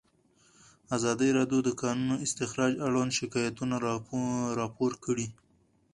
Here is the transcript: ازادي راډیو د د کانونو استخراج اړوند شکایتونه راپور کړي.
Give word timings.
ازادي 0.95 1.29
راډیو 1.37 1.59
د 1.63 1.65
د 1.67 1.69
کانونو 1.81 2.15
استخراج 2.25 2.73
اړوند 2.87 3.11
شکایتونه 3.19 3.75
راپور 4.59 4.91
کړي. 5.05 5.27